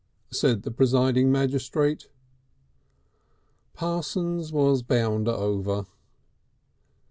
said 0.31 0.63
the 0.63 0.71
presiding 0.71 1.31
magistrate. 1.31 2.07
Parsons 3.75 4.51
was 4.51 4.81
bound 4.81 5.27
over. 5.27 5.85